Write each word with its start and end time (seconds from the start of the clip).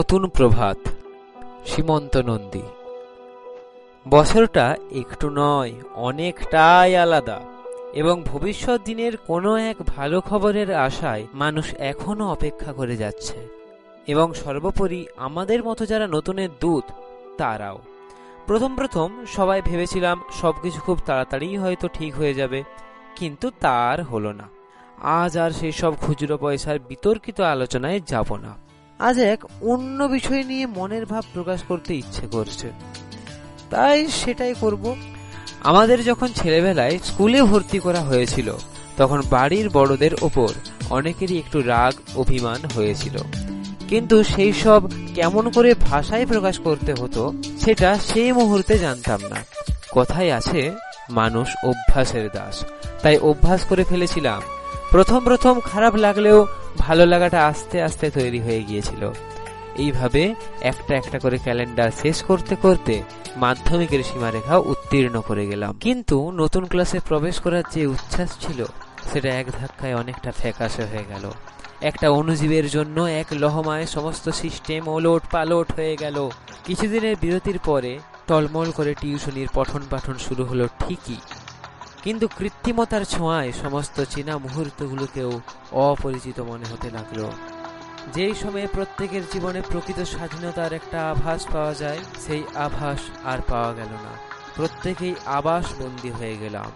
নতুন 0.00 0.28
প্রভাত, 0.28 0.78
সীমন্ত 1.66 2.16
নন্দী। 2.16 2.62
বছরটা 4.08 4.76
একটু 4.90 5.30
নয়, 5.30 5.72
অনেকটাই 5.94 6.96
আলাদা, 6.96 7.40
এবং 7.92 8.22
ভবিষ্যৎ 8.26 8.80
দিনের 8.84 9.16
কোনো 9.16 9.56
এক 9.56 9.76
ভালো 9.96 10.20
খবরের 10.20 10.74
আশায় 10.74 11.26
মানুষ 11.34 11.74
এখনও 11.74 12.32
অপেক্ষা 12.32 12.72
করে 12.72 12.96
যাচ্ছে। 12.96 13.48
এবং 14.06 14.34
সর্বোপরি 14.34 15.06
আমাদের 15.16 15.64
মতো 15.64 15.86
যারা 15.86 16.06
নতুনের 16.06 16.48
দূত, 16.60 16.84
তারাও। 17.38 17.78
প্রথম 18.46 18.76
প্রথম 18.76 19.24
সবাই 19.26 19.62
ভেবেছিলাম 19.62 20.20
সবকিছু 20.40 20.80
খুব 20.80 20.98
তাড়াতাড়ি 21.06 21.56
হয়তো 21.56 21.88
ঠিক 21.88 22.14
হয়ে 22.14 22.34
যাবে, 22.34 22.62
কিন্তু 23.16 23.50
তার 23.60 24.02
হলো 24.02 24.32
না। 24.32 24.44
আজ 25.02 25.38
আর 25.38 25.50
সেই 25.50 25.72
সব 25.72 25.92
খুচরো 26.00 26.36
পয়সার 26.36 26.78
বিতর্কিত 26.78 27.40
আলোচনায় 27.40 28.00
যাব 28.06 28.36
না। 28.36 28.69
আজ 29.00 29.18
এক 29.18 29.44
অন্য 29.62 30.04
বিষয় 30.04 30.42
নিয়ে 30.42 30.66
মনের 30.66 31.06
ভাব 31.06 31.24
প্রকাশ 31.34 31.62
করতে 31.62 31.94
ইচ্ছে 31.94 32.26
করছে। 32.26 32.70
তাই 33.70 34.06
সেটাই 34.06 34.54
করব। 34.60 34.96
আমাদের 35.60 36.04
যখন 36.04 36.26
ছেলেবেলায় 36.26 36.98
স্কুলে 37.04 37.42
ভর্তি 37.42 37.78
করা 37.78 38.00
হয়েছিল, 38.00 38.56
তখন 38.96 39.22
বাড়ির 39.30 39.68
বড়দের 39.68 40.10
ওপর 40.22 40.48
অনেকেরই 40.90 41.38
একটু 41.38 41.60
রাগ, 41.60 42.18
অভিমান 42.18 42.68
হয়েছিল। 42.74 43.16
কিন্তু 43.88 44.24
সেই 44.24 44.52
সব 44.52 44.82
কেমন 45.14 45.50
করে 45.50 45.74
ভাষায় 45.74 46.26
প্রকাশ 46.26 46.58
করতে 46.58 46.94
হতো, 46.94 47.32
সেটা 47.60 47.98
সেই 47.98 48.32
মুহূর্তে 48.32 48.78
জানতাম 48.78 49.20
না। 49.30 49.36
কথাই 49.92 50.30
আছে, 50.30 50.72
মানুষ 51.10 51.48
অভ্যাসের 51.64 52.30
দাস। 52.32 52.64
তাই 53.02 53.18
অভ্যাস 53.18 53.64
করে 53.64 53.84
ফেলেছিলাম 53.84 54.42
প্রথম 54.90 55.20
প্রথম 55.20 55.60
খারাপ 55.60 55.94
লাগলেও 55.96 56.46
ভালো 56.78 57.06
লাগাটা 57.06 57.46
আস্তে 57.46 57.82
আস্তে 57.82 58.10
তৈরি 58.10 58.40
হয়ে 58.40 58.62
গিয়েছিল। 58.62 59.12
এইভাবে 59.76 60.34
একটা 60.60 60.96
একটা 60.96 61.18
করে 61.18 61.38
ক্যালেন্ডার 61.38 61.90
শেষ 62.02 62.22
করতে 62.22 62.56
করতে 62.56 63.02
মাধ্যমিকের 63.36 64.02
সীমারেখা 64.02 64.56
উত্তীর্ণ 64.56 65.20
করে 65.20 65.46
গেলাম। 65.46 65.78
কিন্তু 65.80 66.30
নতুন 66.30 66.64
ক্লাসে 66.64 66.98
প্রবেশ 67.08 67.40
করার 67.40 67.62
যে 67.70 67.86
উচ্ছ্বাস 67.86 68.36
ছিল, 68.40 68.64
সেটা 69.12 69.28
এক 69.28 69.46
ধাক্কায় 69.60 69.94
অনেকটা 69.94 70.30
ফ্যাকাশে 70.32 70.84
হয়ে 70.84 71.04
গেল। 71.08 71.30
একটা 71.80 72.10
অনুজীবের 72.10 72.68
জন্য 72.68 73.00
এক 73.00 73.26
লহমায় 73.32 73.86
সমস্ত 73.86 74.28
সিস্টেম 74.28 74.88
ওলট 74.88 75.22
পালট 75.30 75.72
হয়ে 75.72 75.96
গেল। 75.96 76.30
কিছুদিনের 76.64 77.16
বিরতির 77.20 77.58
পরে 77.58 77.98
টলমল 78.26 78.70
করে 78.70 78.94
টিউশনির 79.00 79.48
পঠন 79.54 79.82
পাঠন 79.90 80.14
শুরু 80.14 80.44
হলো 80.44 80.68
ঠিকই। 80.78 81.16
কিন্তু 82.02 82.28
কৃত্রিমতার 82.28 83.04
ছোঁয়ায় 83.04 83.52
সমস্ত 83.52 84.04
চীনা 84.04 84.38
মুহূর্তগুলোকেও 84.38 85.40
অপরিচিত 85.72 86.40
মনে 86.40 86.72
হতে 86.72 86.90
লাগল। 86.90 87.30
যেই 88.14 88.34
সময়ে 88.34 88.66
প্রত্যেকের 88.66 89.22
জীবনে 89.32 89.62
প্রকৃত 89.68 90.02
স্বাধীনতার 90.02 90.72
একটা 90.72 91.10
আভাস 91.10 91.46
পাওয়া 91.52 91.74
যায়, 91.74 91.98
সেই 92.26 92.42
আভাস 92.54 92.98
আর 93.24 93.38
পাওয়া 93.48 93.74
গেল 93.74 93.92
না। 93.92 94.18
প্রত্যেকেই 94.56 95.14
আবাস 95.26 95.66
বন্দী 95.82 96.10
হয়ে 96.10 96.36
গেলাম। 96.36 96.70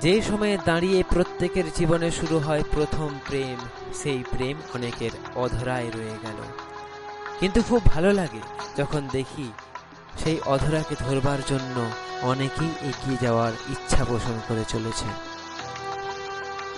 যেই 0.00 0.22
সময়ে 0.22 0.58
দাঁড়িয়ে 0.64 1.02
প্রত্যেকের 1.10 1.64
জীবনে 1.76 2.10
শুরু 2.10 2.38
হয় 2.38 2.62
প্রথম 2.70 3.08
প্রেম, 3.26 3.56
সেই 3.94 4.24
প্রেম 4.30 4.56
অনেকের 4.74 5.10
অধরায় 5.34 5.90
রয়ে 5.90 6.16
গেল। 6.22 6.42
কিন্তু 7.40 7.62
খুব 7.62 7.84
ভালো 7.84 8.12
লাগে 8.12 8.40
যখন 8.76 9.08
দেখি 9.12 9.52
সেই 10.24 10.40
অধরাকে 10.46 10.94
ধরবার 10.98 11.38
জন্য 11.48 11.90
অনেকেই 12.22 12.88
এগিয়ে 12.88 13.18
যাওয়ার 13.20 13.52
ইচ্ছা 13.68 14.04
পোষণ 14.04 14.40
করে 14.48 14.64
চলেছে। 14.68 15.04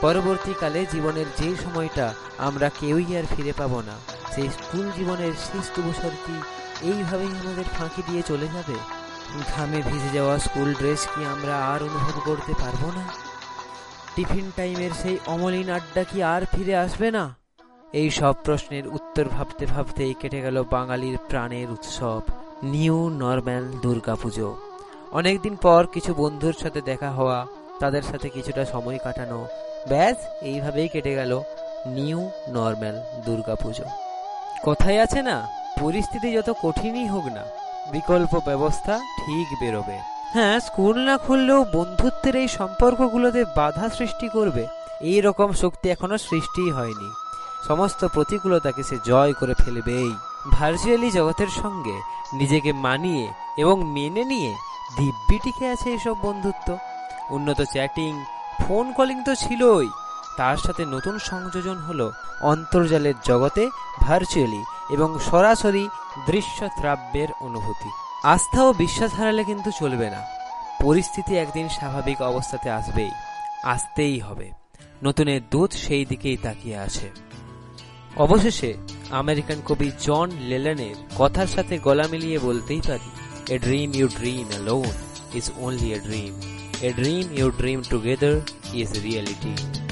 পরবর্তীকালে 0.00 0.86
জীবনের 0.92 1.26
যে 1.38 1.56
সময়টা 1.64 2.14
আমরা 2.38 2.70
কেউই 2.80 3.16
আর 3.16 3.22
ফিরে 3.36 3.52
পাবো 3.52 3.80
না 3.80 3.92
সেই 4.34 4.48
স্কুল 4.48 4.90
জীবনের 4.96 5.32
শেষ 5.32 5.66
বছর 5.80 6.10
কি 6.26 6.36
এইভাবেই 6.82 7.28
আমাদের 7.28 7.64
ফাঁকি 7.78 8.02
দিয়ে 8.06 8.22
চলে 8.22 8.46
যাবে? 8.46 8.74
ঘামে 9.56 9.82
ভিজে 9.82 10.08
যাওয়া 10.14 10.38
স্কুল 10.38 10.74
ড্রেস 10.74 11.08
কি 11.14 11.24
আমরা 11.24 11.66
আর 11.66 11.82
অনুভব 11.82 12.20
করতে 12.24 12.52
পারব 12.52 12.92
না? 12.96 13.04
টিফিন 14.14 14.50
টাইমের 14.56 14.90
সেই 15.02 15.18
অমলিন 15.26 15.70
আড্ডা 15.70 16.04
কি 16.04 16.22
আর 16.22 16.44
ফিরে 16.44 16.76
আসবে 16.76 17.10
না? 17.10 17.34
এই 17.92 18.10
সব 18.10 18.34
প্রশ্নের 18.44 18.88
উত্তর 18.88 19.28
ভাবতে 19.28 19.66
ভাবতেই 19.66 20.14
কেটে 20.14 20.40
গেল 20.40 20.62
বাঙালির 20.62 21.18
প্রাণের 21.28 21.70
উৎসব। 21.70 22.20
নিউ 22.72 22.98
নর্ম্যাল 23.22 23.64
দুর্গাপুজো 23.82 24.48
অনেকদিন 25.12 25.54
পর 25.56 25.82
কিছু 25.86 26.10
বন্ধুর 26.14 26.56
সাথে 26.62 26.80
দেখা 26.80 27.10
হওয়া, 27.10 27.38
তাদের 27.80 28.02
সাথে 28.02 28.28
কিছুটা 28.28 28.64
সময় 28.64 28.98
কাটানো। 29.04 29.38
ব্যাস, 29.88 30.16
এইভাবেই 30.42 30.88
কেটে 30.88 31.12
গেল 31.14 31.32
নিউ 31.86 32.20
নর্ম্যাল 32.48 32.96
দুর্গাপুজো 33.26 33.86
কথাই 34.64 34.98
আছে 34.98 35.20
না, 35.22 35.36
পরিস্থিতি 35.80 36.28
যত 36.32 36.48
কঠিনই 36.62 37.06
হোক 37.06 37.24
না, 37.36 37.44
বিকল্প 37.92 38.32
ব্যবস্থা 38.48 38.94
ঠিক 39.24 39.46
বেরোবে। 39.60 39.98
হ্যাঁ 40.34 40.56
স্কুল 40.60 40.96
না 41.08 41.14
খুললেও 41.18 41.60
বন্ধুত্বের 41.76 42.36
এই 42.36 42.48
সম্পর্কগুলোতে 42.48 43.40
বাধা 43.56 43.86
সৃষ্টি 43.88 44.26
করবে। 44.28 44.64
এই 45.00 45.20
রকম 45.20 45.48
শক্তি 45.52 45.86
এখনও 45.90 46.18
সৃষ্টিই 46.18 46.70
হয়নি। 46.70 47.08
সমস্ত 47.68 48.00
প্রতিকূলতাকে 48.14 48.82
সে 48.82 48.96
জয় 49.04 49.32
করে 49.32 49.54
ফেলবেই। 49.54 50.12
ভার্চুয়ালি 50.52 51.10
জগতের 51.10 51.48
সঙ্গে 51.48 52.00
নিজেকে 52.32 52.72
মানিয়ে 52.72 53.28
এবং 53.56 53.84
মেনে 53.84 54.24
নিয়ে 54.24 54.54
দিব্যি 54.96 55.38
টিকে 55.38 55.68
আছে 55.68 55.90
এইসব 55.90 56.16
বন্ধুত্ব। 56.22 56.78
উন্নত 57.30 57.62
চ্যাটিং, 57.62 58.24
ফোন 58.62 58.92
কলিং 58.92 59.22
তো 59.24 59.34
ছিলই। 59.34 59.88
তার 60.36 60.56
সাথে 60.56 60.84
নতুন 60.84 61.18
সংযোজন 61.18 61.78
হলো 61.78 62.12
অন্তর্জালের 62.40 63.14
জগতে 63.24 63.70
ভার্চুয়ালি 64.00 64.62
এবং 64.90 65.18
সরাসরি 65.30 65.88
দৃশ্যত্রাব্যের 66.26 67.28
অনুভূতি। 67.40 67.88
আস্থা 68.24 68.64
ও 68.64 68.72
বিশ্বাস 68.72 69.14
হারালে 69.14 69.44
কিন্তু 69.44 69.70
চলবে 69.70 70.10
না। 70.10 70.22
পরিস্থিতি 70.82 71.36
একদিন 71.36 71.68
স্বাভাবিক 71.68 72.22
অবস্থাতে 72.22 72.70
আসবেই, 72.70 73.10
আসতেই 73.64 74.18
হবে। 74.20 74.50
নতুনের 75.04 75.40
দূত 75.50 75.72
সেই 75.72 76.04
দিকেই 76.04 76.36
তাকিয়ে 76.36 76.78
আছে। 76.78 77.10
অবশেষে 78.16 78.70
আমেরিকান 79.10 79.58
কবি 79.66 79.88
জন 80.04 80.28
লেলেনের 80.48 80.96
কথার 81.18 81.46
সাথে 81.46 81.74
গলা 81.78 82.06
মিলিয়ে 82.08 82.38
বলতেই 82.38 82.80
পারি 82.80 83.08
a 83.50 83.56
dream 83.58 83.88
you 83.94 84.06
dream 84.18 84.44
alone 84.50 84.94
is 85.34 85.46
only 85.58 85.88
a 85.92 85.98
dream 85.98 86.32
a 86.82 86.90
dream 86.92 87.24
you 87.38 87.46
dream 87.50 87.78
together 87.90 88.36
is 88.74 88.90
reality 89.04 89.83